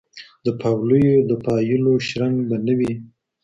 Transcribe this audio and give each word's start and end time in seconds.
د 0.45 0.47
پاولیو 0.61 1.17
د 1.29 1.31
پایلو 1.45 1.93
شرنګ 2.07 2.37
به 2.49 2.57
نه 2.65 2.73
وي 2.79 2.93